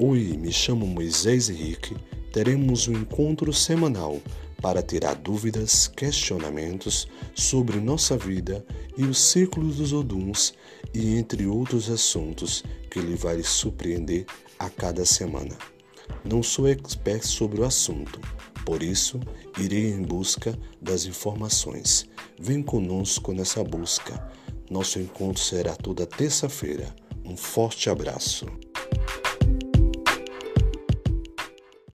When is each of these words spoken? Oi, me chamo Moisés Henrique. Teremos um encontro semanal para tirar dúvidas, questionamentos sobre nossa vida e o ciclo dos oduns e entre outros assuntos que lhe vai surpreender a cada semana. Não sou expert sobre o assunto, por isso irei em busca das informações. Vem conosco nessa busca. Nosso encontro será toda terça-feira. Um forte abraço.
Oi, 0.00 0.36
me 0.36 0.52
chamo 0.52 0.88
Moisés 0.88 1.48
Henrique. 1.48 1.96
Teremos 2.32 2.88
um 2.88 2.94
encontro 2.94 3.52
semanal 3.52 4.20
para 4.60 4.82
tirar 4.82 5.14
dúvidas, 5.14 5.86
questionamentos 5.86 7.06
sobre 7.32 7.78
nossa 7.78 8.18
vida 8.18 8.66
e 8.98 9.04
o 9.04 9.14
ciclo 9.14 9.72
dos 9.72 9.92
oduns 9.92 10.52
e 10.92 11.14
entre 11.16 11.46
outros 11.46 11.88
assuntos 11.88 12.64
que 12.90 12.98
lhe 12.98 13.14
vai 13.14 13.40
surpreender 13.44 14.26
a 14.58 14.68
cada 14.68 15.04
semana. 15.04 15.56
Não 16.24 16.42
sou 16.42 16.66
expert 16.66 17.24
sobre 17.24 17.60
o 17.60 17.64
assunto, 17.64 18.20
por 18.66 18.82
isso 18.82 19.20
irei 19.60 19.92
em 19.92 20.02
busca 20.02 20.58
das 20.82 21.06
informações. 21.06 22.04
Vem 22.40 22.64
conosco 22.64 23.32
nessa 23.32 23.62
busca. 23.62 24.28
Nosso 24.68 24.98
encontro 24.98 25.40
será 25.40 25.76
toda 25.76 26.04
terça-feira. 26.04 26.92
Um 27.24 27.36
forte 27.36 27.88
abraço. 27.88 28.46